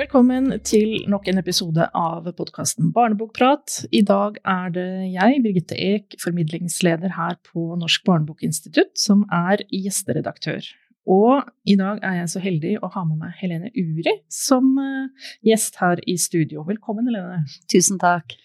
[0.00, 3.82] Velkommen til nok en episode av podkasten Barnebokprat.
[3.92, 10.64] I dag er det jeg, Birgitte Eek, formidlingsleder her på Norsk barnebokinstitutt, som er gjesteredaktør.
[11.04, 15.28] Og i dag er jeg så heldig å ha med meg Helene Uri som eh,
[15.50, 16.64] gjest her i studio.
[16.70, 17.42] Velkommen, Helene.
[17.68, 18.38] Tusen takk.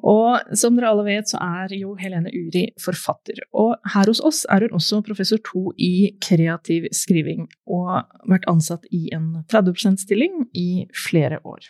[0.00, 3.42] Og som dere alle vet, så er jo Helene Uri forfatter.
[3.52, 8.00] Og her hos oss er hun også professor to i kreativ skriving, og
[8.30, 11.68] vært ansatt i en 30 %-stilling i flere år.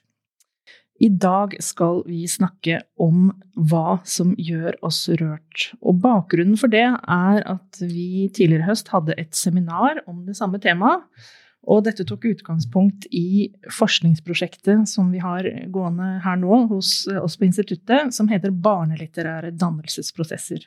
[1.03, 5.73] I dag skal vi snakke om hva som gjør oss rørt.
[5.83, 10.37] Og bakgrunnen for det er at vi tidligere i høst hadde et seminar om det
[10.39, 11.03] samme temaet.
[11.71, 17.47] Og dette tok utgangspunkt i forskningsprosjektet som vi har gående her nå hos oss på
[17.47, 20.65] instituttet, som heter Barnelitterære dannelsesprosesser.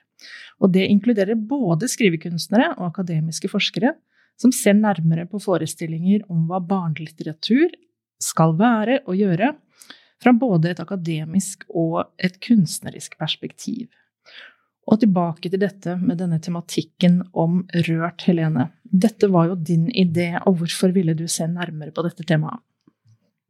[0.64, 3.92] Og det inkluderer både skrivekunstnere og akademiske forskere
[4.40, 7.76] som ser nærmere på forestillinger om hva barnelitteratur
[8.24, 9.52] skal være og gjøre,
[10.24, 13.90] fra både et akademisk og et kunstnerisk perspektiv.
[14.86, 18.70] Og tilbake til dette med denne tematikken om rørt, Helene.
[18.86, 22.62] Dette var jo din idé, og hvorfor ville du se nærmere på dette temaet?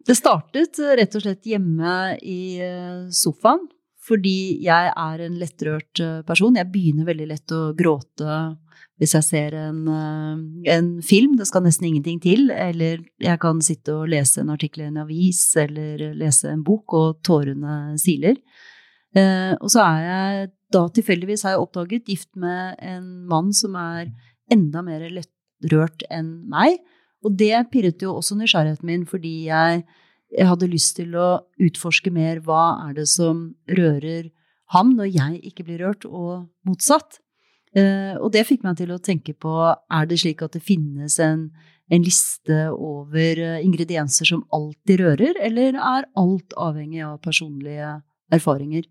[0.05, 3.63] Det startet eh, rett og slett hjemme i eh, sofaen,
[4.05, 6.59] fordi jeg er en lettrørt eh, person.
[6.59, 8.43] Jeg begynner veldig lett å gråte
[8.95, 9.81] hvis jeg ser en,
[10.71, 11.33] en, film.
[11.35, 12.45] Det skal nesten ingenting til.
[12.53, 16.95] Eller jeg kan sitte og lese en artikkel i en avis, eller lese en bok,
[16.95, 18.39] og tårene siler.
[19.59, 24.09] Og så er jeg da tilfeldigvis har jeg oppdaget gift med en mann som er
[24.51, 26.79] enda mer lettrørt enn meg.
[27.25, 29.83] Og det pirret jo også nysgjerrigheten min, fordi jeg,
[30.33, 31.29] jeg, hadde lyst til å
[31.61, 34.31] utforske mer hva er det som rører
[34.73, 37.19] ham når jeg ikke blir rørt, og motsatt.
[37.75, 41.17] Eh, og det fikk meg til å tenke på er det slik at det finnes
[41.21, 41.49] en,
[41.91, 47.97] en liste over eh, ingredienser som alltid rører, eller er alt avhengig av personlige
[48.33, 48.87] erfaringer?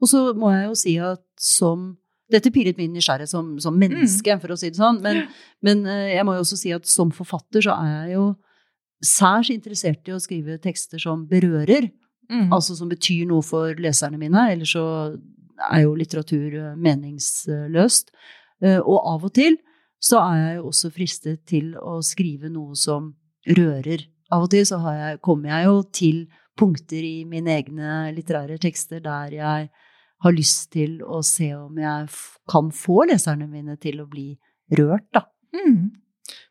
[0.00, 1.92] Og så må jeg jo si at som
[2.32, 4.42] dette pirret min nysgjerrighet som, som, menneske, mm.
[4.42, 4.98] for å si det sånn.
[5.04, 5.26] Men,
[5.64, 8.26] men, eh, jeg må jo også si at som forfatter så er jeg jo
[9.04, 11.90] særs interessert i å skrive tekster som berører.
[12.26, 12.48] Mm.
[12.54, 14.48] Altså som betyr noe for leserne mine.
[14.50, 14.86] Ellers så
[15.70, 18.10] er jo litteratur eh, meningsløst.
[18.64, 19.60] Eh, og av og til
[20.02, 23.12] så er jeg jo også fristet til å skrive noe som
[23.46, 24.04] rører.
[24.34, 26.18] Av og til så jeg, kommer jeg jo til
[26.58, 29.68] punkter i mine egne litterære tekster der jeg
[30.24, 32.08] har lyst til å se om jeg
[32.50, 34.30] kan få leserne mine til å bli
[34.78, 35.26] rørt, da.
[35.56, 35.92] Mm.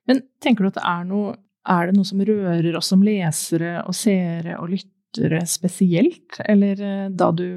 [0.08, 1.34] Men tenker du at det er noe
[1.66, 6.38] Er det noe som rører oss som lesere og seere og lyttere spesielt?
[6.46, 7.48] Eller eh, da du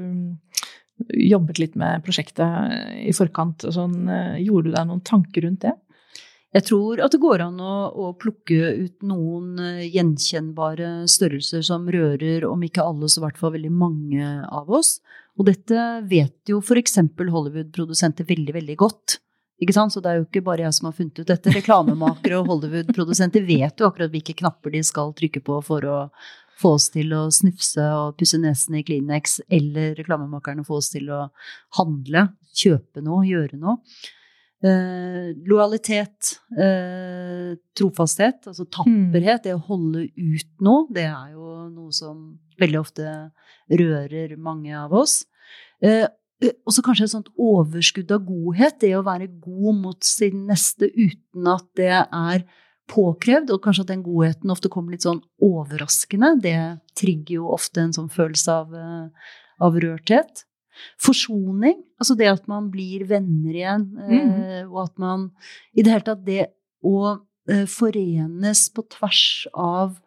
[1.13, 5.75] jobbet litt med prosjektet i forkant, sånn, eh, gjorde du deg noen tanker rundt det?
[6.55, 11.85] Jeg tror at det går an å, å, plukke ut noen eh, gjenkjennbare størrelser som
[11.93, 14.95] rører, om ikke alle, så i hvert fall veldig mange av oss.
[15.37, 16.97] Og dette vet jo f.eks.
[17.05, 19.19] Hollywood-produsenter veldig, veldig godt.
[19.61, 19.93] Ikke sant?
[19.93, 21.53] Så det er jo ikke bare jeg som har funnet ut dette.
[21.53, 25.97] Reklamemakere og Hollywood-produsenter vet jo akkurat hvilke knapper de skal trykke på for å
[26.59, 31.11] få oss til å snufse og pusse nesen i Kleenex, eller reklamemakerne få oss til
[31.13, 31.27] å
[31.77, 33.77] handle, kjøpe noe, gjøre noe.
[34.59, 41.93] Eh, lojalitet, eh, trofasthet, altså tapperhet, det å holde ut noe, det er jo noe
[41.95, 43.13] som veldig ofte
[43.71, 45.21] rører mange av oss.
[45.81, 46.03] Eh,
[46.43, 50.91] og også kanskje et sånt overskudd av godhet, det å være god mot sin neste
[50.91, 52.43] uten at det er
[52.89, 56.33] påkrevd, og kanskje at den godheten ofte kommer litt sånn overraskende.
[56.43, 56.59] Det
[56.99, 59.31] trigger jo ofte en sånn følelse av, eh,
[59.61, 60.43] av rørthet.
[61.01, 64.13] Forsoning, altså det at man blir venner igjen, mm.
[64.13, 65.29] eh, og at man
[65.73, 66.43] I det hele tatt det
[66.85, 66.99] å
[67.49, 69.25] eh, forenes på tvers
[69.55, 69.97] av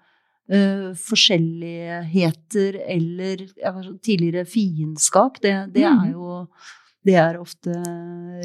[0.52, 3.44] Uh, forskjelligheter eller
[4.02, 6.00] tidligere fiendskap, det, det mm.
[6.02, 6.40] er jo
[7.06, 7.76] Det er ofte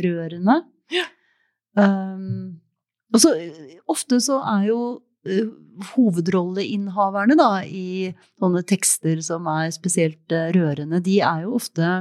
[0.06, 0.60] rørende.
[0.94, 1.04] Ja.
[1.78, 2.62] Um,
[3.14, 3.34] og så
[3.90, 5.50] ofte så er jo uh,
[5.94, 11.92] hovedrolleinnehaverne da, i sånne tekster som er spesielt uh, rørende, de er jo ofte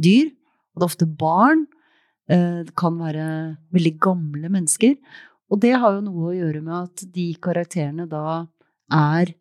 [0.00, 0.32] dyr,
[0.74, 1.66] og det er ofte barn.
[2.30, 3.28] Eh, det kan være
[3.74, 4.96] veldig gamle mennesker.
[5.52, 8.44] Og det har jo noe å gjøre med at de karakterene da
[8.94, 9.34] er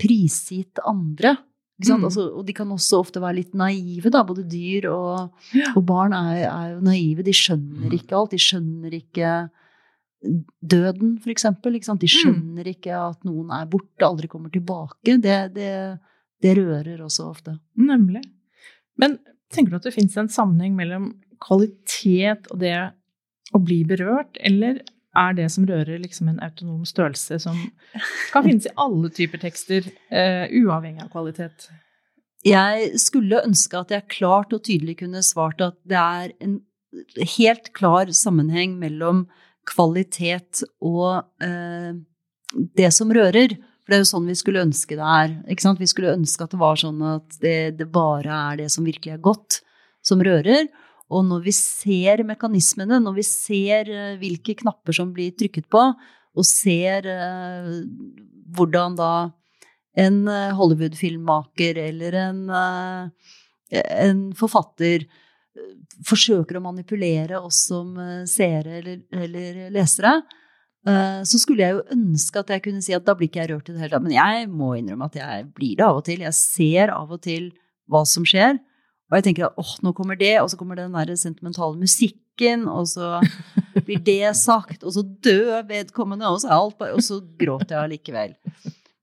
[0.00, 1.36] prisgitt andre.
[1.82, 2.04] Mm.
[2.06, 4.22] Altså, og de kan også ofte være litt naive, da.
[4.26, 5.72] Både dyr og, ja.
[5.76, 7.26] og barn er, er, jo naive.
[7.26, 8.34] De skjønner ikke alt.
[8.34, 9.32] De skjønner ikke
[10.22, 11.76] døden, for eksempel.
[11.76, 12.14] De mm.
[12.14, 15.18] skjønner ikke at noen er borte, aldri kommer tilbake.
[15.22, 15.72] Det, det,
[16.42, 17.56] det rører også ofte.
[17.80, 18.22] Nemlig.
[19.00, 19.18] Men
[19.52, 21.12] Tenker du at det fins en sammenheng mellom
[21.42, 22.76] kvalitet og det
[23.52, 24.80] å bli berørt, eller
[25.18, 27.58] er det som rører liksom en autonom størrelse som
[28.32, 31.68] kan finnes i alle typer tekster, uh, uavhengig av kvalitet?
[32.46, 36.60] Jeg skulle ønske at jeg klart og tydelig kunne svart at det er en
[37.36, 39.26] helt klar sammenheng mellom
[39.68, 41.92] kvalitet og uh,
[42.52, 43.54] det som rører.
[43.82, 45.34] For det er jo sånn vi skulle ønske det er.
[45.50, 45.82] Ikke sant?
[45.82, 49.16] Vi skulle ønske at det var sånn at det, det bare er det som virkelig
[49.16, 49.58] er godt,
[50.06, 50.68] som rører.
[51.12, 55.82] Og når vi ser mekanismene, når vi ser uh, hvilke knapper som blir trykket på,
[56.32, 57.82] og ser uh,
[58.56, 59.12] hvordan da
[59.98, 62.46] en uh, Hollywood-filmmaker eller en,
[63.82, 65.04] en forfatter
[66.08, 67.90] forsøker å manipulere oss som
[68.30, 70.14] seere eller, eller lesere,
[70.82, 73.68] så skulle jeg jo ønske at jeg kunne si at da blir ikke jeg rørt
[73.70, 74.02] i det hele tatt.
[74.02, 76.24] Men jeg må innrømme at jeg blir det av og til.
[76.24, 77.52] Jeg ser av og til
[77.90, 78.58] hva som skjer.
[79.12, 82.64] Og jeg tenker at åh, nå kommer det, og så kommer den der sentimentale musikken,
[82.64, 83.18] og så
[83.86, 88.32] blir det sagt, og så dør vedkommende, og så, alt, og så gråter jeg allikevel.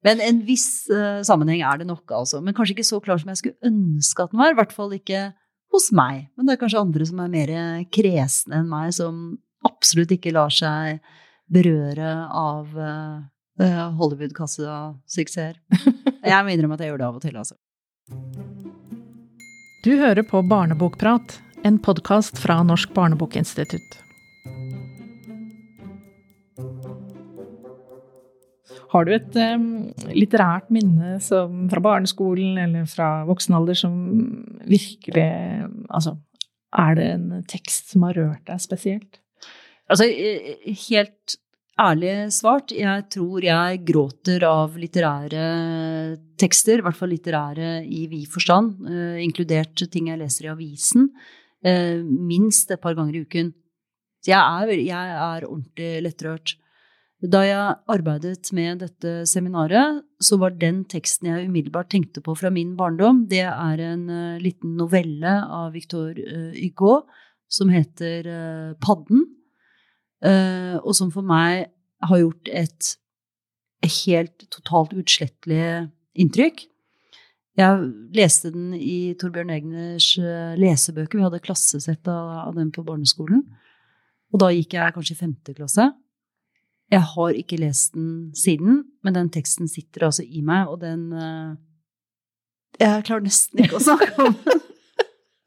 [0.08, 2.40] Men en viss uh, sammenheng er det nok, altså.
[2.42, 4.56] Men kanskje ikke så klar som jeg skulle ønske at den var.
[4.56, 5.28] I hvert fall ikke
[5.76, 6.26] hos meg.
[6.34, 7.54] Men det er kanskje andre som er mer
[7.94, 9.38] kresne enn meg, som
[9.68, 11.04] absolutt ikke lar seg
[11.54, 13.22] berøre av uh,
[13.62, 15.60] uh, Hollywood-kassasuksesser.
[16.30, 17.56] Jeg må innrømme at jeg gjør det av og til, altså.
[19.86, 24.00] Du hører på Barnebokprat, en podkast fra Norsk barnebokinstitutt.
[28.90, 29.66] Har du et um,
[30.12, 33.96] litterært minne som, fra barneskolen eller fra voksen alder som
[34.66, 35.28] virkelig
[35.94, 36.16] Altså,
[36.74, 39.22] er det en tekst som har rørt deg spesielt?
[39.90, 40.06] Altså,
[40.86, 41.40] helt
[41.80, 45.44] ærlig svart, jeg tror jeg gråter av litterære
[46.40, 51.10] tekster, i hvert fall litterære i vid forstand, uh, inkludert ting jeg leser i avisen,
[51.66, 53.54] uh, minst et par ganger i uken.
[54.20, 56.56] Så jeg er, jeg er ordentlig lettrørt.
[57.20, 62.52] Da jeg arbeidet med dette seminaret, så var den teksten jeg umiddelbart tenkte på fra
[62.52, 64.06] min barndom, det er en
[64.40, 66.16] liten novelle av Victor
[66.56, 67.02] Hugo
[67.52, 68.30] som heter
[68.80, 69.26] Padden.
[70.20, 71.70] Uh, og som for meg
[72.04, 72.96] har gjort et
[74.04, 75.90] helt totalt utslettelig
[76.20, 76.66] inntrykk.
[77.60, 81.20] Jeg leste den i Torbjørn Egners eh, lesebøker.
[81.20, 83.42] Vi hadde klassesett av, den på barneskolen.
[84.32, 85.90] Og da gikk jeg kanskje i femte klasse.
[86.90, 91.12] Jeg har ikke lest den siden, men den teksten sitter altså i meg, og den
[91.14, 91.52] eh,
[92.80, 94.64] Jeg klarer nesten ikke å snakke om den.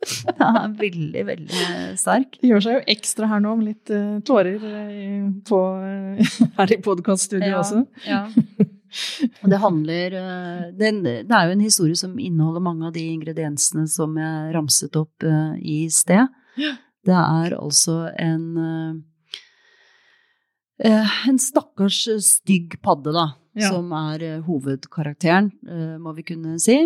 [0.43, 1.67] Er veldig, veldig
[2.01, 2.37] sterk.
[2.41, 6.75] Det gjør seg jo ekstra her nå, med litt uh, tårer uh, på, uh, her
[6.75, 7.85] i podkaststudioet ja, også.
[8.09, 8.23] Ja.
[9.43, 10.17] Og det handler
[10.77, 14.99] det, det, er jo en historie som inneholder mange av de ingrediensene som jeg ramset
[15.01, 15.25] opp
[15.63, 16.29] i sted.
[17.03, 19.01] Det er altså en
[20.83, 23.69] en stakkars stygg padde, da ja.
[23.71, 25.51] som er uh, hovedkarakteren,
[26.03, 26.77] må vi kunne si,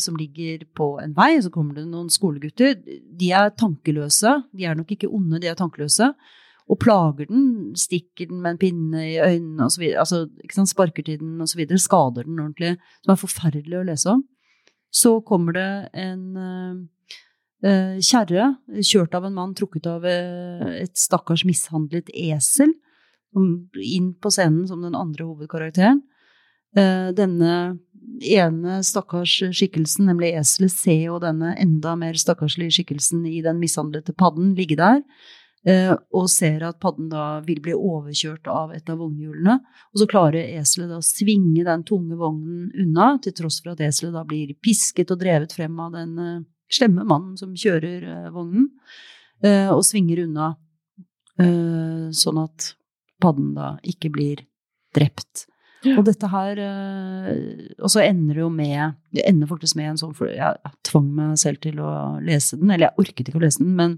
[0.00, 1.36] som ligger på en vei.
[1.44, 2.76] Så kommer det noen skolegutter.
[2.78, 4.38] De er tankeløse.
[4.56, 6.12] De er nok ikke onde, de er tankeløse.
[6.68, 9.86] Og plager den, stikker den med en pinne i øynene osv.
[9.96, 10.26] Altså,
[10.68, 11.64] sparker til den osv.
[11.80, 12.76] Skader den ordentlig.
[13.04, 14.26] Som er forferdelig å lese om.
[14.88, 16.88] Så kommer det en
[18.04, 18.52] kjerre
[18.86, 22.70] kjørt av en mann trukket av et stakkars mishandlet esel
[23.36, 26.02] inn på scenen som den andre hovedkarakteren.
[26.76, 27.78] Eh, denne
[28.20, 34.14] ene stakkars skikkelsen, nemlig eselet, ser jo denne enda mer stakkarslige skikkelsen i den mishandlete
[34.16, 35.00] padden ligge der,
[35.64, 39.58] eh, og ser at padden da vil bli overkjørt av et av vognhjulene.
[39.94, 44.16] Og så klarer eselet å svinge den tunge vognen unna, til tross for at eselet
[44.16, 48.66] da blir pisket og drevet frem av den eh, slemme mannen som kjører vognen,
[49.72, 50.50] og svinger unna.
[51.38, 52.66] Sånn at
[53.22, 54.42] padden da ikke blir
[54.96, 55.46] drept.
[55.94, 57.34] Og dette her eh,
[57.78, 61.06] Og så ender det jo med Det ender faktisk med en sånn For jeg tvang
[61.14, 62.72] meg selv til å lese den.
[62.72, 63.94] Eller jeg orket ikke å lese den, men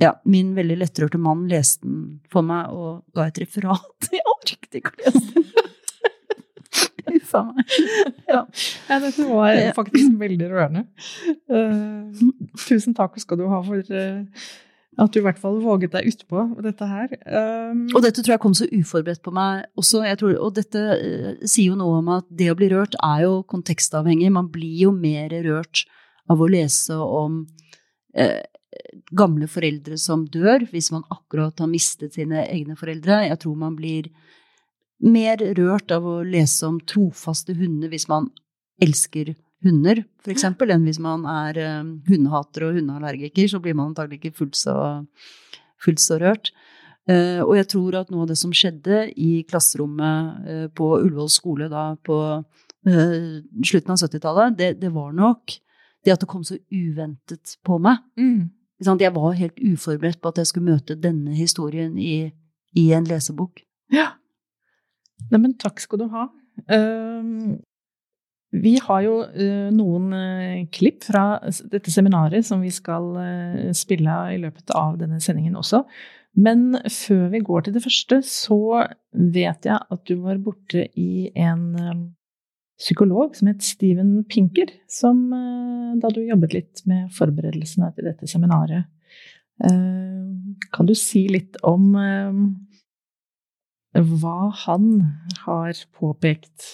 [0.00, 4.06] ja, min veldig lettrørte mann leste den for meg og ga et referat.
[4.14, 5.44] Jeg orket ikke å lese den!
[7.10, 7.74] Huff a meg.
[8.30, 8.40] Ja.
[8.88, 8.98] ja.
[9.02, 10.86] dette var faktisk veldig rørende.
[11.52, 12.08] Uh,
[12.64, 14.46] tusen takk skal du ha for uh,
[14.98, 17.12] at du i hvert fall våget deg utpå dette her.
[17.24, 20.02] Um, og dette tror jeg kom så uforberedt på meg også.
[20.18, 23.40] Tror, og dette uh, sier jo noe om at det å bli rørt er jo
[23.50, 24.32] kontekstavhengig.
[24.34, 25.84] Man blir jo mer rørt
[26.30, 27.44] av å lese om
[28.18, 28.40] uh,
[29.14, 33.22] gamle foreldre som dør, hvis man akkurat har mistet sine egne foreldre.
[33.28, 34.10] Jeg tror man blir
[35.00, 38.28] mer rørt av å lese om trofaste hunder hvis man
[38.82, 39.32] elsker
[39.64, 43.48] hunder, f.eks., enn hvis man er uh, hundehater og hundeallergiker.
[43.50, 44.76] Så blir man antagelig ikke fullt så,
[45.82, 46.52] fullt så rørt.
[47.08, 51.32] Uh, og jeg tror at noe av det som skjedde i klasserommet uh, på Ullevål
[51.32, 52.18] skole da på
[52.80, 55.52] slutten av 70-tallet, det, det, var nok
[56.00, 57.98] det at det kom så uventet på meg.
[58.16, 58.48] Mm.
[58.80, 62.30] Jeg var helt uforberedt på at jeg skulle møte denne historien i,
[62.72, 63.60] i en lesebok.
[63.92, 64.14] Ja.
[65.28, 66.24] Neimen, takk skal du ha.
[66.72, 67.60] Uh,
[68.50, 71.24] vi har jo uh, noen uh, klipp fra
[71.70, 75.84] dette seminaret som vi skal uh, spille av i løpet av denne sendingen også.
[76.40, 78.58] Men før vi går til det første, så
[79.10, 81.72] vet jeg at du var borte i en
[82.78, 85.24] psykolog som het Steven Pinker, som,
[85.98, 88.86] da du jobbet litt med forberedelsene til dette seminaret.
[89.58, 91.90] Kan du si litt om
[93.90, 94.86] hva han
[95.42, 96.70] har påpekt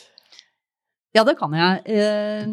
[1.17, 1.85] ja, det kan jeg.
[1.89, 2.49] Eh,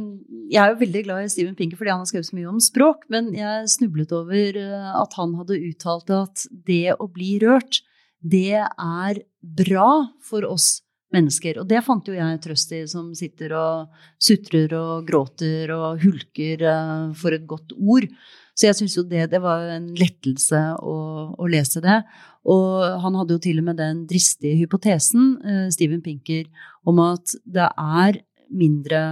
[0.54, 2.62] jeg er jo veldig glad i Steven Pinker fordi han har skrevet så mye om
[2.64, 7.82] språk, men jeg snublet over eh, at han hadde uttalt at det å bli rørt,
[8.24, 9.90] det er bra
[10.24, 10.78] for oss
[11.14, 11.60] mennesker.
[11.62, 16.64] Og det fant jo jeg trøst i, som sitter og sutrer og gråter og hulker
[16.64, 18.08] eh, for et godt ord.
[18.54, 20.98] Så jeg syns jo det, det var en lettelse å,
[21.34, 22.04] å, lese det.
[22.46, 25.40] Og han hadde jo til og med den dristige hypotesen,
[25.74, 26.46] Steven Pinker,
[26.86, 28.20] om at det er
[28.54, 29.04] mindre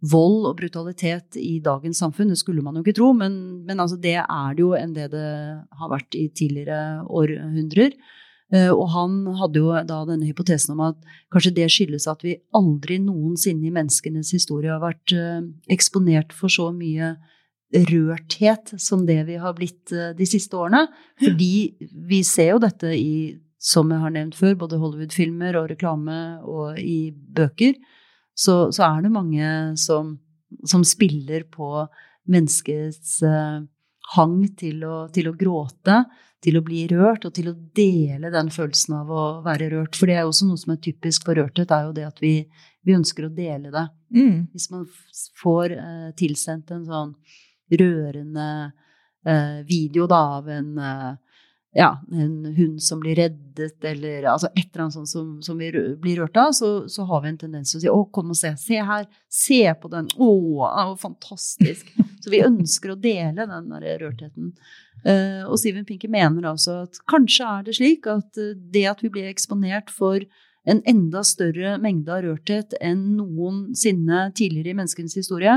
[0.00, 2.32] vold og brutalitet i dagens samfunn.
[2.32, 3.34] Det skulle man jo ikke tro, men,
[3.68, 5.28] men altså det er det jo enn det det
[5.80, 7.96] har vært i tidligere århundrer.
[8.50, 12.40] Uh, og han hadde jo da denne hypotesen om at kanskje det skyldes at vi
[12.56, 17.12] aldri noensinne i menneskenes historie har vært uh, eksponert for så mye
[17.70, 20.88] rørthet som det vi har blitt uh, de siste årene.
[21.20, 21.52] Fordi
[22.10, 26.80] vi ser jo dette i, som jeg har nevnt før, både Hollywood-filmer og reklame og
[26.82, 27.76] i bøker
[28.40, 30.14] så, så er det mange som,
[30.64, 31.68] som spiller på
[32.30, 33.60] menneskets eh,
[34.16, 36.00] hang til å, til å, gråte,
[36.42, 39.98] til å bli rørt, og til å dele den følelsen av å være rørt.
[39.98, 42.34] For det er også noe som er typisk for rørthet, er jo det at vi,
[42.86, 43.86] vi ønsker å dele det.
[44.16, 44.36] Mm.
[44.54, 44.86] Hvis man
[45.42, 47.14] får eh, tilsendt en sånn
[47.80, 48.50] rørende
[49.26, 50.72] eh, video da, av en
[51.72, 55.70] ja, en hund som blir reddet, eller altså et eller annet sånt som, som vi
[56.02, 58.38] blir rørt av, så, så, har vi en tendens til å si 'Å, kom og
[58.38, 58.50] se.
[58.58, 59.06] Se her.
[59.30, 60.10] Se på den.
[60.18, 60.30] Å,
[60.66, 64.50] å fantastisk.' Så vi ønsker å dele den der rørtheten.
[65.06, 69.00] Uh, og Steven Pinker mener altså at kanskje er det slik at eh, det at
[69.00, 70.20] vi blir eksponert for
[70.68, 75.54] en enda større mengde av rørthet enn noensinne tidligere i menneskenes historie,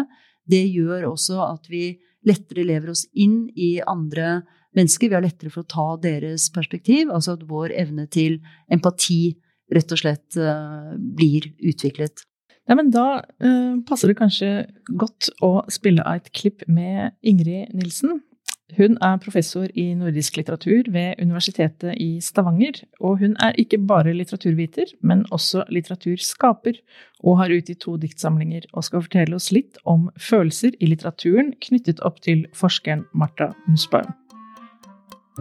[0.48, 4.46] det gjør også at vi lettere lever oss inn i andre
[4.77, 5.10] mennesker.
[5.10, 7.12] Vi har lettere for å ta deres perspektiv.
[7.13, 8.39] Altså at vår evne til
[8.72, 9.36] empati
[9.74, 12.25] rett og slett uh, blir utviklet.
[12.70, 14.51] Ja, men da uh, passer det kanskje
[15.00, 18.22] godt å spille av et klipp med Ingrid Nilsen.
[18.77, 22.80] Hun er professor i nordisk litteratur ved Universitetet i Stavanger.
[23.00, 26.80] Og hun er ikke bare litteraturviter, men også litteraturskaper,
[27.24, 32.01] og har utgitt to diktsamlinger og skal fortelle oss litt om følelser i litteraturen knyttet
[32.08, 34.23] opp til forskeren Marta Nussbaum.
[35.34, 35.40] I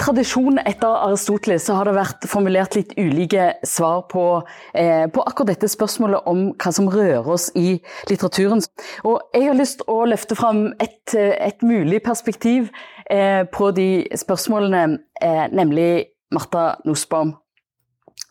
[0.00, 4.24] tradisjonen etter Aristoteles så har det vært formulert litt ulike svar på,
[4.72, 7.76] eh, på, akkurat dette spørsmålet om hva som rører oss i
[8.08, 8.64] litteraturen.
[9.04, 12.72] Og jeg har lyst til å løfte fram et, et mulig perspektiv
[13.10, 17.36] eh, på de spørsmålene, eh, nemlig Martha Nussbaum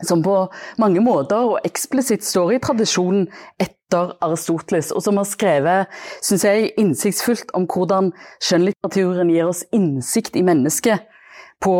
[0.07, 0.35] som på
[0.81, 3.27] mange måter og eksplisitt står i tradisjonen
[3.61, 10.37] etter Aristoteles, og som har skrevet synes jeg, innsiktsfullt om hvordan skjønnlitteraturen gir oss innsikt
[10.39, 11.05] i mennesket
[11.63, 11.75] på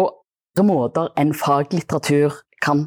[0.54, 2.86] andre måter enn faglitteratur kan.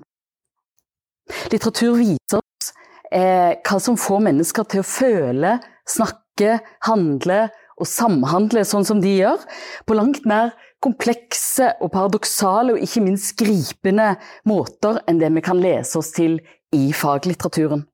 [1.51, 2.73] Litteratur viser oss
[3.11, 5.57] eh, hva som får mennesker til å føle,
[5.91, 9.43] snakke, handle og samhandle sånn som de gjør,
[9.87, 10.55] på langt mer
[10.87, 14.15] komplekse og paradoksale og ikke minst gripende
[14.47, 16.39] måter enn det vi kan lese oss til
[16.75, 17.85] i faglitteraturen.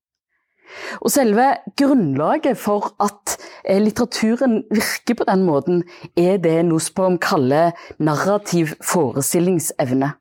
[1.05, 1.45] Og selve
[1.77, 5.83] grunnlaget for at eh, litteraturen virker på den måten,
[6.17, 10.15] er det Nussbaum kaller narrativ forestillingsevne.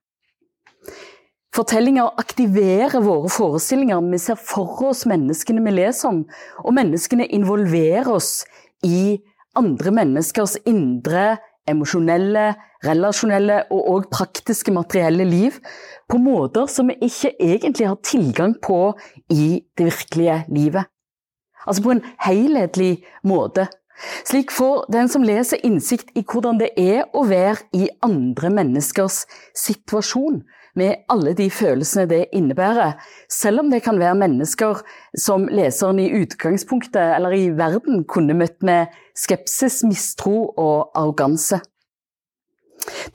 [1.56, 4.04] Fortellinger aktiverer våre forestillinger.
[4.12, 6.22] Vi ser for oss menneskene vi leser om,
[6.64, 8.46] og menneskene involverer oss
[8.88, 9.20] i
[9.60, 11.36] andre menneskers indre
[11.70, 12.54] emosjonelle,
[12.86, 15.60] relasjonelle og òg praktiske materielle liv
[16.10, 18.94] på måter som vi ikke egentlig har tilgang på
[19.30, 20.90] i det virkelige livet.
[21.68, 23.68] Altså på en helhetlig måte.
[24.26, 29.26] Slik får den som leser innsikt i hvordan det er å være i andre menneskers
[29.58, 30.42] situasjon,
[30.76, 32.98] med alle de følelsene det innebærer,
[33.30, 34.82] selv om det kan være mennesker
[35.18, 41.62] som leseren i utgangspunktet eller i verden kunne møtt med skepsis, mistro og arroganse.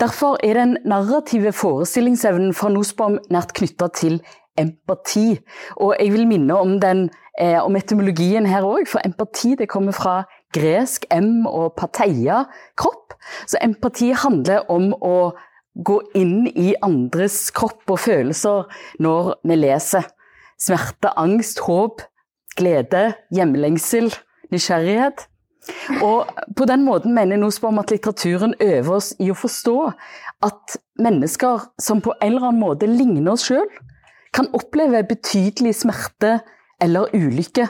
[0.01, 4.21] Derfor er den narrative forestillingsevnen fra Nussbaum nært knytta til
[4.59, 5.39] empati.
[5.77, 7.11] Og jeg vil minne om, den,
[7.41, 10.23] eh, om etymologien her òg, for empati det kommer fra
[10.55, 12.45] gresk m og pateia,
[12.77, 13.17] kropp.
[13.47, 15.33] Så empati handler om å
[15.77, 18.67] gå inn i andres kropp og følelser
[19.03, 20.07] når vi leser.
[20.61, 22.01] Smerte, angst, håp,
[22.57, 24.09] glede, hjemlengsel,
[24.53, 25.27] nysgjerrighet.
[26.03, 29.77] Og på den måten mener Nussbaum at litteraturen øver oss i å forstå
[30.47, 33.67] at mennesker som på en eller annen måte ligner oss sjøl,
[34.37, 36.39] kan oppleve betydelig smerte
[36.83, 37.67] eller ulykke.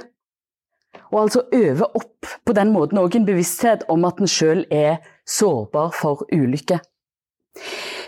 [1.14, 4.98] Og altså øve opp på den måten òg en bevissthet om at en sjøl er
[5.26, 6.80] sårbar for ulykke.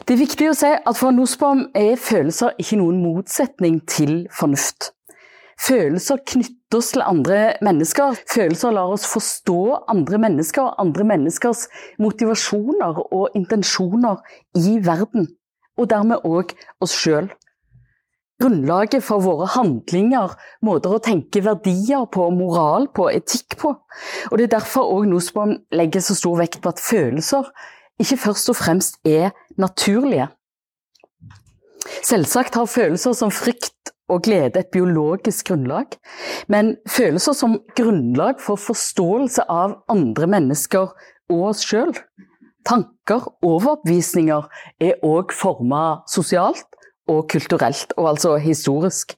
[0.08, 4.94] Det er viktig å si at for Nussbaum er følelser ikke noen motsetning til fornuft.
[5.60, 8.16] Følelser knytter oss til andre mennesker.
[8.32, 9.58] Følelser lar oss forstå
[9.92, 11.66] andre mennesker og andre menneskers
[12.00, 14.24] motivasjoner og intensjoner
[14.56, 15.28] i verden,
[15.76, 17.28] og dermed òg oss sjøl
[18.38, 23.74] grunnlaget for våre handlinger, måter å tenke verdier på, moral på, etikk på.
[24.30, 27.50] Og Det er derfor òg Nussbaum legger så stor vekt på at følelser
[27.98, 30.28] ikke først og fremst er naturlige.
[32.04, 35.98] Selvsagt har følelser som frykt og glede et biologisk grunnlag,
[36.48, 40.94] men følelser som grunnlag for forståelse av andre mennesker
[41.28, 41.92] og oss sjøl.
[42.68, 44.48] Tanker, og overbevisninger,
[44.80, 46.66] er òg forma sosialt
[47.08, 49.14] og kulturelt, og altså historisk.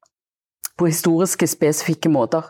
[0.80, 2.46] På historiske, spesifikke måter.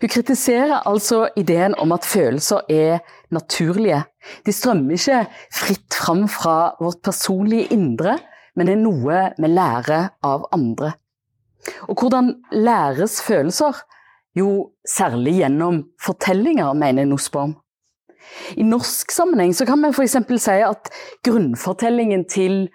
[0.00, 3.00] Hun kritiserer altså ideen om at følelser er
[3.34, 4.04] naturlige.
[4.46, 8.18] De strømmer ikke fritt fram fra vårt personlige indre,
[8.54, 10.92] men det er noe vi lærer av andre.
[11.88, 13.82] Og hvordan læres følelser?
[14.38, 17.56] Jo, særlig gjennom fortellinger, mener Nussbaum.
[18.56, 20.16] I norsk sammenheng kan vi f.eks.
[20.40, 20.88] si at
[21.26, 22.68] grunnfortellingen til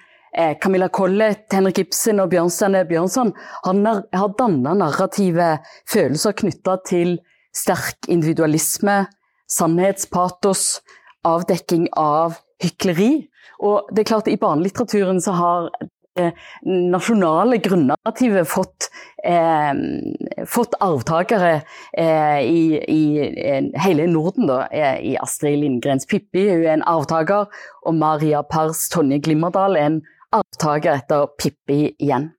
[0.62, 3.32] Camilla Collett, Henrik Ibsen og Bjørnstjerne Bjørnson
[3.66, 5.56] har, danna narrative
[5.90, 7.16] følelser knytta til
[7.58, 9.08] sterk individualisme,
[9.50, 10.84] sannhetspatos,
[11.26, 13.28] avdekking av hykleri.
[13.66, 15.70] Og det er klart, i barnelitteraturen så har
[16.18, 16.32] det
[16.66, 18.90] nasjonale grunnartivet fått,
[19.24, 19.74] eh,
[20.50, 21.62] fått arvtakere
[21.94, 24.48] eh, i, i, eh, hele Norden.
[24.50, 27.50] Da, eh, I Astrid Lindgrens Pippi hun er en arvtaker,
[27.86, 30.02] og Maria Pars Tonje Glimmerdal er en
[30.36, 32.32] arvtaker etter Pippi igjen.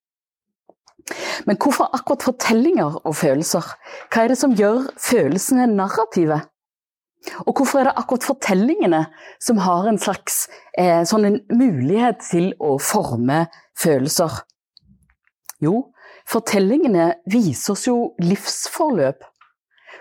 [1.48, 3.64] Men hvorfor akkurat fortellinger og følelser?
[4.12, 6.42] Hva er det som gjør følelsene narrative?
[7.46, 9.00] Og hvorfor er det akkurat fortellingene
[9.42, 10.46] som har en slags
[10.78, 13.46] eh, sånn en mulighet til å forme
[13.78, 14.42] følelser?
[15.64, 15.88] Jo,
[16.28, 19.24] fortellingene viser oss jo livsforløp.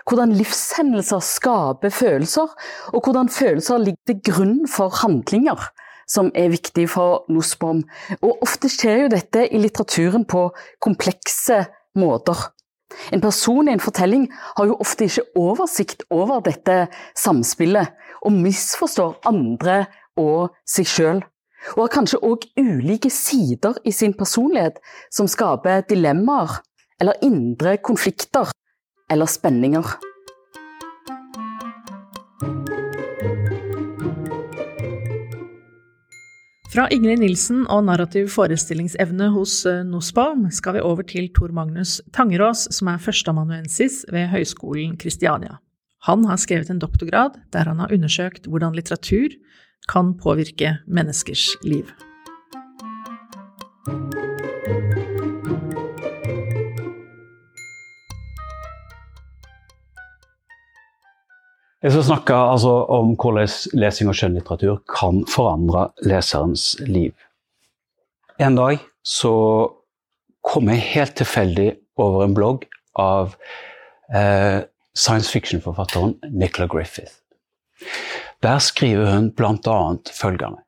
[0.08, 2.52] Hvordan livshendelser skaper følelser,
[2.94, 5.66] og hvordan følelser ligger til grunn for handlinger
[6.08, 7.82] som er viktig for Nussbaum.
[8.22, 10.48] Og ofte skjer jo dette i litteraturen på
[10.84, 11.64] komplekse
[11.98, 12.48] måter.
[13.12, 16.86] En person i en fortelling har jo ofte ikke oversikt over dette
[17.18, 17.92] samspillet,
[18.24, 19.82] og misforstår andre
[20.18, 21.20] og seg sjøl.
[21.76, 24.78] Og har kanskje òg ulike sider i sin personlighet
[25.14, 26.60] som skaper dilemmaer
[27.02, 28.50] eller indre konflikter
[29.10, 30.07] eller spenninger.
[36.78, 41.96] Fra Ingrid Nilsen og narrativ forestillingsevne hos eh, Nussbaum skal vi over til Tor Magnus
[42.14, 45.58] Tangerås, som er førsteamanuensis ved Høgskolen Kristiania.
[46.06, 49.34] Han har skrevet en doktorgrad der han har undersøkt hvordan litteratur
[49.90, 51.90] kan påvirke menneskers liv.
[61.78, 67.12] Jeg skal snakke altså, om hvordan lesing av skjønnlitteratur kan forandre leserens liv.
[68.42, 69.34] En dag så
[70.42, 71.68] kom jeg helt tilfeldig
[72.02, 72.66] over en blogg
[72.98, 73.36] av
[74.10, 74.66] eh,
[74.98, 77.20] science fiction-forfatteren Nicola Griffith.
[78.42, 79.78] Der skriver hun bl.a.
[80.10, 80.64] følgende.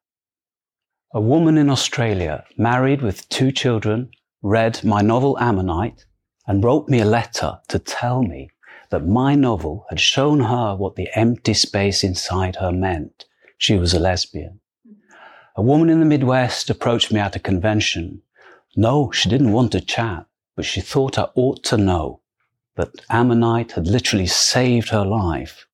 [1.14, 4.10] A woman in Australia, married with two children,
[4.44, 6.06] read my novel Ammonite
[6.46, 8.48] and wrote me a letter to tell me
[8.90, 13.24] that my novel had shown her what the empty space inside her meant.
[13.56, 14.60] She was a lesbian.
[15.56, 18.22] A woman in the Midwest approached me at a convention.
[18.76, 20.26] No, she didn't want to chat,
[20.56, 22.20] but she thought I ought to know
[22.76, 25.66] that Ammonite had literally saved her life.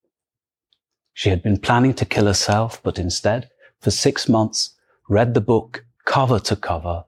[1.15, 3.49] She had been planning to kill herself, but instead,
[3.81, 4.75] for six months,
[5.09, 7.05] read the book cover to cover,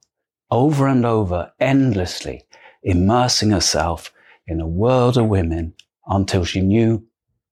[0.51, 2.45] over and over, endlessly,
[2.83, 4.13] immersing herself
[4.47, 5.75] in a world of women
[6.09, 7.03] until she knew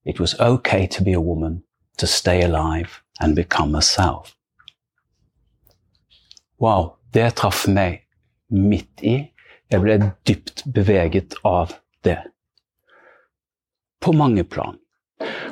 [0.04, 1.62] it was okay to be a woman,
[1.98, 4.36] to stay alive and become herself.
[6.58, 8.06] Wow, det traff meg
[8.48, 9.18] midt i.
[9.68, 11.74] Jeg ble dypt beveget av
[12.06, 12.20] det.
[14.00, 14.78] På mange plan.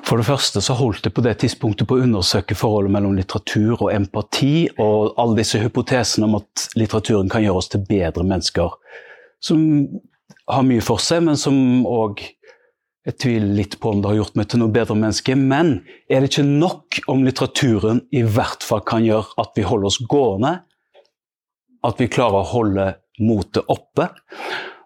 [0.05, 3.79] For det første så holdt jeg på det tidspunktet på å undersøke forholdet mellom litteratur
[3.79, 8.77] og empati, og alle disse hypotesene om at litteraturen kan gjøre oss til bedre mennesker.
[9.41, 9.65] Som
[10.49, 11.57] har mye for seg, men som
[11.89, 12.21] òg
[13.05, 15.37] jeg tviler litt på om det har gjort meg til noe bedre menneske.
[15.37, 15.75] Men
[16.09, 20.01] er det ikke nok om litteraturen i hvert fall kan gjøre at vi holder oss
[20.09, 20.55] gående?
[21.85, 22.87] At vi klarer å holde
[23.21, 24.09] motet oppe?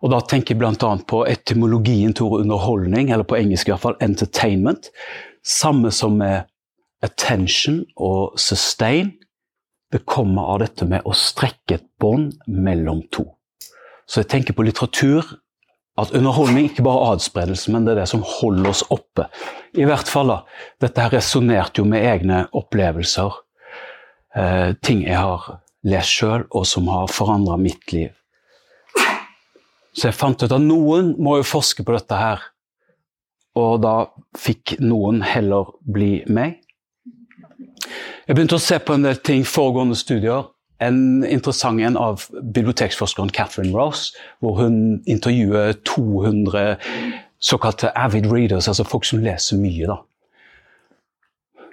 [0.02, 0.90] Og da tenker jeg bl.a.
[1.10, 4.90] på etymologien til ordet underholdning, eller på engelsk i hvert fall entertainment.
[5.46, 6.50] Samme som med
[7.06, 9.14] attention og sustain.
[9.94, 13.24] Det kommer av dette med å strekke et bånd mellom to.
[14.10, 15.36] Så jeg tenker på litteratur
[15.98, 19.26] at underholdning ikke bare er adspredelse, men det er det som holder oss oppe.
[19.74, 20.38] I hvert fall da,
[20.80, 23.40] Dette her resonnerte jo med egne opplevelser.
[24.38, 25.58] Eh, ting jeg har
[25.88, 28.12] lest sjøl, og som har forandra mitt liv.
[29.98, 32.44] Så jeg fant ut at noen må jo forske på dette her.
[33.58, 33.96] Og da
[34.38, 36.60] fikk noen heller bli meg.
[38.28, 40.46] Jeg begynte å se på en del ting, foregående studier,
[40.80, 46.76] en interessant en av biblioteksforskeren Catherine Ross, hvor hun intervjuer 200
[47.38, 49.86] såkalte avid readers, altså folk som leser mye.
[49.86, 49.98] da.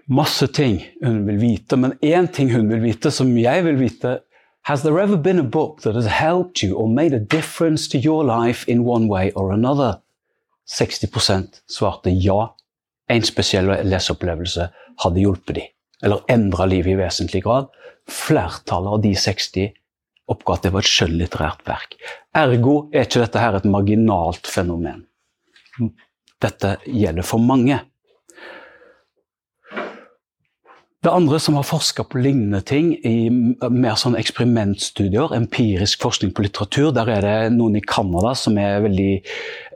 [0.07, 4.19] Masse ting hun vil vite, men én ting hun vil vite, som jeg vil vite
[4.65, 7.99] Has there ever been a book that has helped you or made a difference to
[7.99, 9.99] your life in one way or another?
[10.67, 12.55] 60% svarte ja.
[13.09, 14.69] En spesiell leseopplevelse
[15.03, 15.67] hadde hjulpet dem,
[16.01, 17.69] eller endra livet i vesentlig grad.
[18.11, 19.73] Flertallet av de 60
[20.31, 21.97] oppga at det var et skjønnlitterært verk.
[22.35, 25.03] Ergo er ikke dette her et marginalt fenomen.
[26.41, 27.79] Dette gjelder for mange.
[31.05, 36.47] Det andre som har forska på lignende ting i mer sånn eksperimentstudier, empirisk forskning på
[36.47, 39.11] litteratur, der er det noen i Canada som er veldig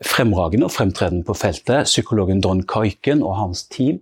[0.09, 1.85] fremragende og fremtredende på feltet.
[1.85, 4.01] Psykologen Don Kaiken og hans team.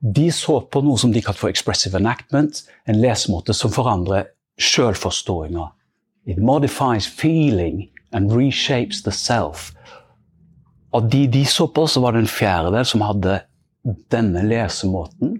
[0.00, 5.66] De så på noe som de kalte for expressive enactment, en lesemåte som forandrer sjølforståinga.
[6.24, 9.72] It modifies feeling and reshapes the self.
[10.92, 13.40] Av de de så på, så var det en fjerdedel som hadde
[14.12, 15.36] denne lesemåten.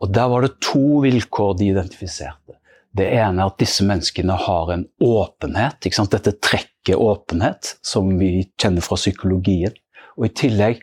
[0.00, 2.56] Og der var det to vilkår de identifiserte.
[2.96, 5.82] Det ene er at disse menneskene har en åpenhet.
[5.82, 9.74] Dette trekket åpenhet, som vi kjenner fra psykologien.
[10.16, 10.80] Og i tillegg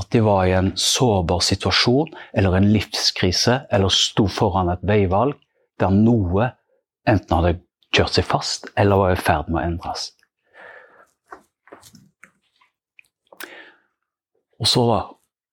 [0.00, 5.36] at de var i en sårbar situasjon eller en livskrise eller sto foran et veivalg
[5.82, 6.50] der noe
[7.06, 7.58] enten hadde
[7.94, 10.08] kjørt seg fast eller var i ferd med å endres.
[14.62, 15.00] Og så da,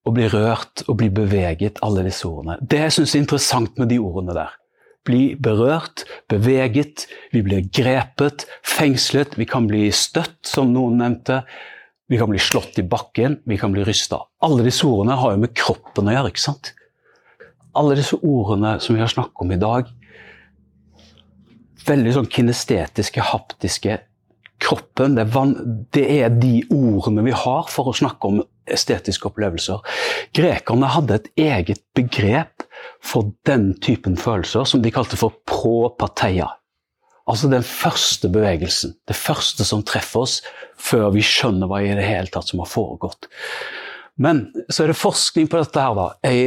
[0.08, 2.58] å bli rørt og bli beveget, alle disse ordene.
[2.62, 4.58] Det jeg syns er interessant med de ordene der.
[5.06, 11.41] Bli berørt, beveget, vi blir grepet, fengslet, vi kan bli støtt, som noen nevnte.
[12.12, 14.17] Vi kan bli slått i bakken, vi kan bli rysta.
[14.43, 16.32] Alle disse ordene har jo med kroppen å gjøre.
[16.34, 16.74] ikke sant?
[17.71, 19.88] Alle disse ordene som vi har snakket om i dag,
[21.88, 24.02] veldig sånn kinestetiske, haptiske
[24.62, 25.54] Kroppen, det er,
[25.95, 29.82] det er de ordene vi har for å snakke om estetiske opplevelser.
[30.38, 32.67] Grekerne hadde et eget begrep
[33.02, 36.52] for den typen følelser som de kalte for propateia.
[37.32, 40.39] Altså den første bevegelsen, det første som treffer oss
[40.82, 43.30] før vi skjønner hva i det hele tatt som har foregått.
[44.20, 46.41] Men så er det forskning på dette her da, i,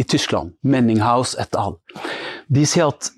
[0.00, 0.54] i Tyskland.
[0.64, 1.76] Menninghaus et al.
[2.48, 3.10] De sier at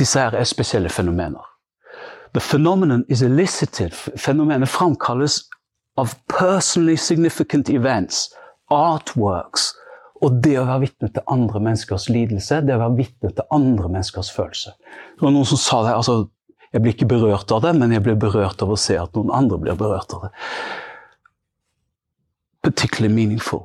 [0.00, 1.44] disse her er spesielle fenomener.
[2.32, 3.92] The phenomenon is elicited.
[4.16, 5.42] Fenomenet framkalles
[5.98, 8.28] av personally significant events,
[8.70, 9.72] artworks,
[10.24, 13.90] og det å være vitne til andre menneskers lidelse, det å være vitne til andre
[13.92, 14.74] menneskers følelse.
[15.14, 16.26] Det var noen som sa det, altså,
[16.68, 19.30] Jeg blir ikke berørt av det, men jeg blir berørt av å se at noen
[19.32, 20.28] andre blir berørt av det.
[22.60, 23.62] Particularly meaningful.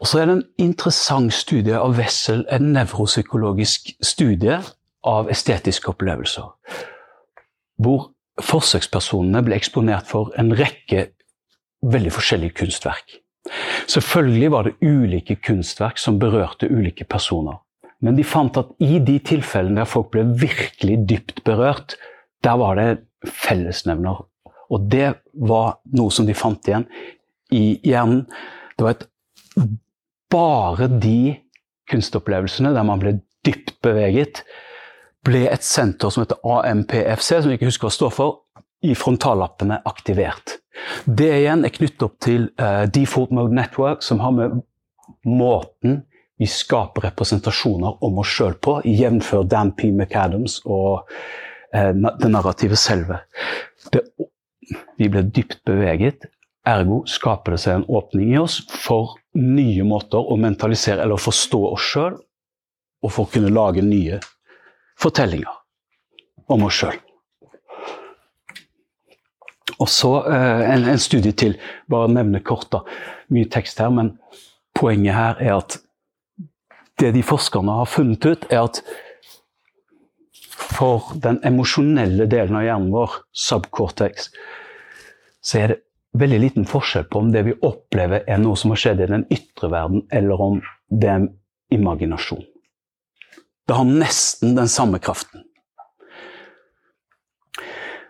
[0.00, 4.58] Og så er det en interessant studie av Wessel, en nevropsykologisk studie
[5.06, 6.50] av estetiske opplevelser.
[7.78, 8.10] Hvor
[8.42, 11.12] forsøkspersonene ble eksponert for en rekke
[11.84, 13.20] veldig forskjellige kunstverk.
[13.90, 17.60] Selvfølgelig var det ulike kunstverk som berørte ulike personer.
[18.04, 21.96] Men de fant at i de tilfellene der folk ble virkelig dypt berørt,
[22.44, 22.88] der var det
[23.24, 24.24] fellesnevner.
[24.72, 26.86] Og det var noe som de fant igjen
[27.54, 28.24] i hjernen.
[28.76, 29.08] Det var et
[30.32, 31.36] bare de
[31.90, 34.42] kunstopplevelsene der man ble dypt beveget,
[35.24, 38.40] ble et senter som heter AMPFC, som jeg ikke husker hva står for,
[38.84, 40.58] i frontallappene aktivert.
[41.04, 44.60] Det igjen er knyttet opp til uh, Default Mode Network, som har med
[45.24, 46.02] måten
[46.40, 49.30] vi skaper representasjoner om oss sjøl på, jf.
[49.48, 49.92] Dan P.
[49.94, 53.22] McAdams og uh, det narrative selve.
[53.94, 54.02] Det,
[54.98, 56.28] vi ble dypt beveget,
[56.68, 61.60] ergo skaper det seg en åpning i oss for nye måter å mentalisere eller forstå
[61.70, 62.20] oss sjøl,
[63.04, 64.20] og for å kunne lage nye
[65.00, 65.60] fortellinger
[66.52, 67.03] om oss sjøl.
[69.82, 71.56] Og så eh, en, en, studie til.
[71.90, 72.84] Bare nevne kort, da.
[73.34, 74.14] Mye tekst her, men
[74.76, 75.78] poenget her er at
[77.02, 78.82] det de forskerne har funnet ut, er at
[80.54, 84.30] for den emosjonelle delen av hjernen vår, subcortex,
[85.44, 85.80] så er det
[86.18, 89.26] veldig liten forskjell på om det vi opplever er noe som har skjedd i den
[89.34, 91.32] ytre verden, eller om det er en
[91.74, 92.44] imaginasjon.
[93.66, 95.42] Det har nesten den samme kraften.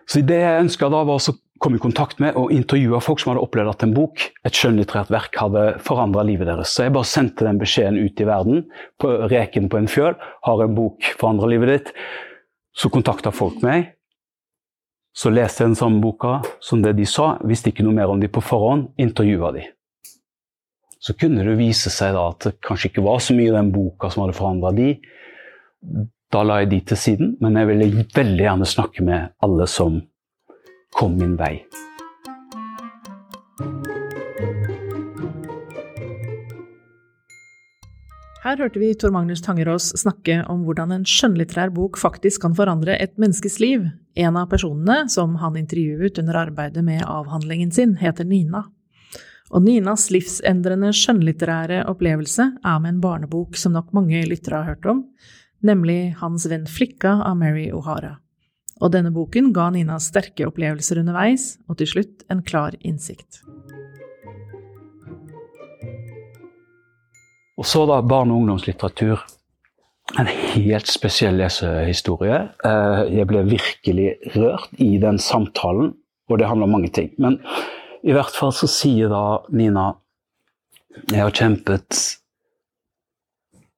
[0.05, 1.23] Så det jeg ønska da, var å
[1.59, 5.11] komme i kontakt med og intervjua folk som hadde opplevd at en bok, et skjønnlitterært
[5.13, 6.73] verk, hadde forandra livet deres.
[6.75, 8.65] Så jeg bare sendte den beskjeden ut i verden,
[9.01, 10.17] på reken på en fjøl.
[10.47, 11.93] Har en bok forandra livet ditt?
[12.75, 13.93] Så kontakta folk meg.
[15.15, 18.19] Så leste jeg den samme boka som det de sa, visste ikke noe mer om
[18.19, 19.63] de på forhånd, intervjua de.
[20.99, 23.71] Så kunne det vise seg da at det kanskje ikke var så mye i den
[23.71, 24.89] boka som hadde forandra de.
[26.33, 30.01] Da la jeg de til siden, men jeg ville veldig gjerne snakke med alle som
[30.95, 31.65] kom min vei.
[38.45, 42.93] Her hørte vi Tor Magnus Tangerås snakke om hvordan en skjønnlitterær bok faktisk kan forandre
[43.01, 43.87] et menneskes liv.
[44.15, 48.67] En av personene som han intervjuet under arbeidet med avhandlingen sin, heter Nina.
[49.49, 54.87] Og Ninas livsendrende skjønnlitterære opplevelse er med en barnebok som nok mange lyttere har hørt
[54.93, 55.03] om,
[55.65, 58.19] nemlig Hans venn Flikka av Mary O'Hara.
[58.83, 63.39] Og denne boken ga Nina sterke opplevelser underveis, og til slutt en klar innsikt.
[67.55, 69.23] Og så da barne- og ungdomslitteratur.
[70.19, 72.49] En helt spesiell lesehistorie.
[72.63, 75.95] Eh, jeg ble virkelig rørt i den samtalen,
[76.29, 77.13] og det handler om mange ting.
[77.17, 77.39] Men
[78.03, 79.93] i hvert fall så sier da Nina
[81.09, 82.19] jeg har kjempet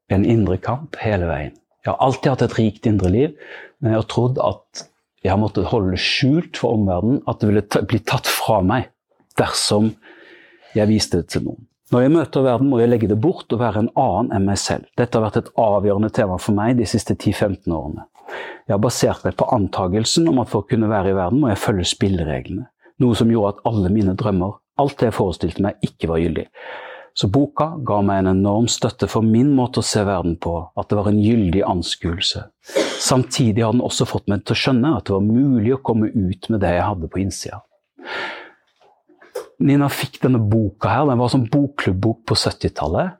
[0.10, 1.56] en indre kamp hele veien.
[1.86, 3.34] Jeg har alltid hatt et rikt indre liv,
[3.84, 4.88] jeg har trodd at
[5.24, 8.90] jeg har måttet holde skjult for omverdenen, at det ville bli tatt fra meg
[9.38, 9.92] dersom
[10.78, 11.66] jeg viste det til noen.
[11.94, 14.60] Når jeg møter verden, må jeg legge det bort og være en annen enn meg
[14.60, 14.90] selv.
[15.00, 18.04] Dette har vært et avgjørende tema for meg de siste 10-15 årene.
[18.68, 21.54] Jeg har basert meg på antagelsen om at for å kunne være i verden, må
[21.54, 22.68] jeg følge spillereglene.
[23.00, 26.48] Noe som gjorde at alle mine drømmer, alt det jeg forestilte meg, ikke var gyldig.
[27.18, 30.92] Så boka ga meg en enorm støtte for min måte å se verden på, at
[30.92, 32.44] det var en gyldig anskuelse.
[32.98, 36.10] Samtidig har den også fått meg til å skjønne at det var mulig å komme
[36.10, 37.62] ut med det jeg hadde på innsida.
[39.58, 43.18] Nina fikk denne boka her, den var som bokklubbok på 70-tallet.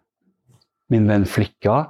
[0.94, 1.88] Min venn Flikka.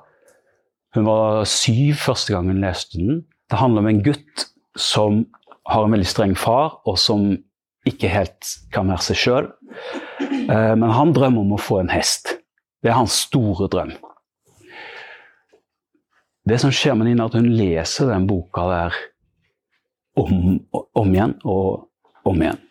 [0.95, 3.25] Hun var syv første gang hun leste den.
[3.51, 4.47] Det handler om en gutt
[4.79, 5.25] som
[5.67, 7.29] har en veldig streng far, og som
[7.87, 9.49] ikke helt kan være seg sjøl.
[10.19, 12.37] Eh, men han drømmer om å få en hest.
[12.83, 13.93] Det er hans store drøm.
[16.47, 18.97] Det som skjer med Nina, er at hun leser den boka der
[20.17, 21.89] om, om igjen og
[22.27, 22.61] om igjen.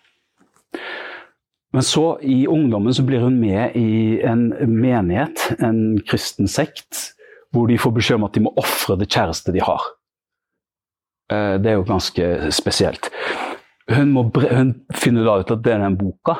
[1.76, 7.10] Men så, i ungdommen, så blir hun med i en menighet, en kristen sekt,
[7.52, 9.90] hvor de får beskjed om at de må ofre det kjæreste de har.
[11.32, 13.10] Eh, det er jo ganske spesielt.
[13.92, 16.38] Hun, må, hun finner da ut at det er den boka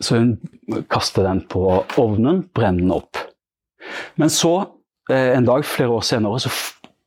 [0.00, 0.38] så hun
[0.90, 3.18] kaster den på ovnen, brenner den opp.
[4.14, 4.77] Men så,
[5.08, 6.52] en dag flere år senere, så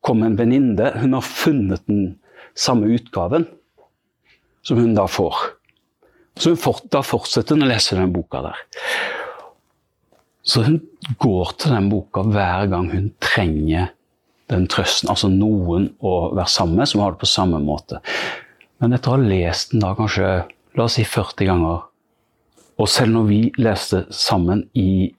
[0.01, 0.91] kom en venninne.
[1.01, 2.15] Hun har funnet den
[2.57, 3.45] samme utgaven
[4.65, 5.35] som hun da får.
[6.39, 8.61] Så fort, da fortsetter hun å lese den boka der.
[10.41, 10.79] Så hun
[11.21, 13.91] går til den boka hver gang hun trenger
[14.51, 15.11] den trøsten.
[15.11, 18.01] Altså noen å være sammen med som har det på samme måte.
[18.81, 20.31] Men etter å ha lest den da kanskje
[20.77, 21.81] la oss si 40 ganger,
[22.81, 25.11] og selv når vi leste sammen i,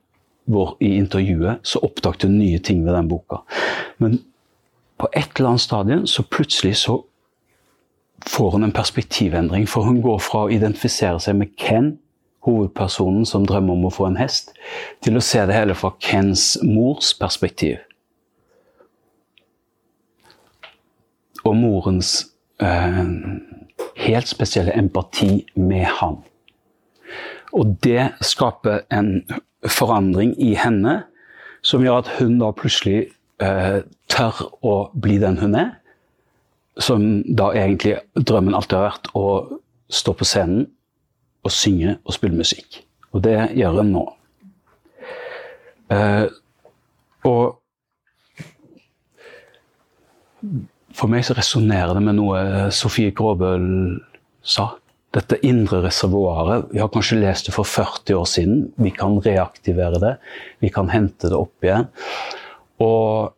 [0.45, 3.43] vår, i intervjuet, så oppdaget hun nye ting ved den boka.
[3.97, 4.19] Men
[4.99, 7.01] på et eller annet stadium så plutselig så
[8.27, 9.67] får hun en perspektivendring.
[9.69, 11.97] For hun går fra å identifisere seg med Ken,
[12.43, 14.53] hovedpersonen som drømmer om å få en hest,
[15.03, 17.79] til å se det hele fra Kens mors perspektiv.
[21.43, 22.13] Og morens
[22.63, 23.01] eh,
[24.05, 26.21] helt spesielle empati med han.
[27.53, 29.21] Og det skaper en
[29.69, 31.03] forandring i henne
[31.63, 33.13] som gjør at hun da plutselig
[33.43, 35.71] eh, tør å bli den hun er.
[36.81, 39.25] Som da egentlig drømmen alltid har vært å
[39.93, 40.65] stå på scenen
[41.43, 42.81] og synge og spille musikk.
[43.13, 44.05] Og det gjør hun nå.
[45.93, 46.25] Eh,
[47.29, 47.59] og
[50.93, 53.67] for meg så resonnerer det med noe Sofie Gråbøl
[54.43, 54.73] sa.
[55.13, 56.71] Dette indre reservoaret.
[56.73, 58.61] Vi har kanskje lest det for 40 år siden.
[58.81, 60.13] Vi kan reaktivere det.
[60.63, 61.89] Vi kan hente det opp igjen.
[62.81, 63.33] Og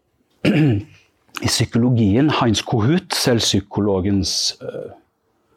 [1.46, 4.94] i psykologien, Heinz Kohut, selvpsykologens eh,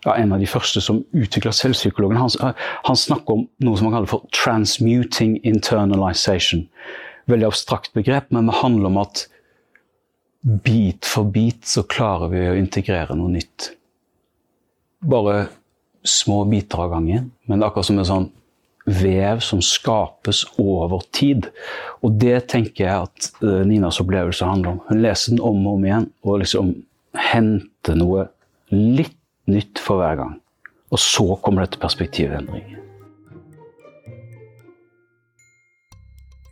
[0.04, 2.54] ja, en av de første som utvikla selvpsykologen, han,
[2.86, 6.66] han, snakker om noe som han kaller for 'transmuting internalization'.
[7.28, 9.26] Veldig abstrakt begrep, men det handler om at
[10.64, 13.72] bit for bit så klarer vi å integrere noe nytt.
[15.04, 15.48] Bare
[16.04, 18.28] små biter av gangen, men det er akkurat som en sånn
[18.88, 21.50] vev som skapes over tid.
[22.04, 24.82] Og det tenker jeg at uh, Ninas opplevelse handler om.
[24.88, 26.72] Hun leser den om og om igjen og liksom
[27.18, 28.28] henter noe
[28.72, 29.16] litt
[29.48, 30.36] nytt for hver gang.
[30.92, 32.78] Og så kommer dette perspektivendringen.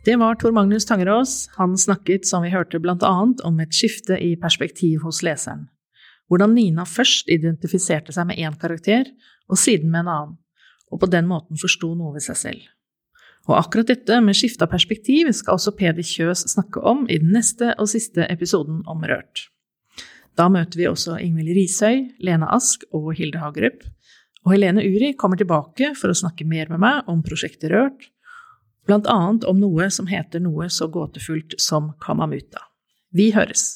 [0.07, 1.49] Det var Tor Magnus Tangerås.
[1.57, 3.15] Han snakket, som vi hørte, bl.a.
[3.43, 5.65] om et skifte i perspektiv hos leseren.
[6.27, 9.07] Hvordan Nina først identifiserte seg med én karakter,
[9.47, 10.39] og siden med en annen,
[10.91, 12.65] og på den måten forsto noe ved seg selv.
[13.47, 17.31] Og akkurat dette med skifte av perspektiv skal også Peder Kjøs snakke om i den
[17.35, 19.47] neste og siste episoden om Rørt.
[20.37, 23.87] Da møter vi også Ingvild Rishøi, Lene Ask og Hilde Hagerup.
[24.45, 28.11] Og Helene Uri kommer tilbake for å snakke mer med meg om prosjektet Rørt,
[28.87, 32.67] blant annet om noe som heter noe så gåtefullt som Kamamuta.
[33.15, 33.73] Vi høres!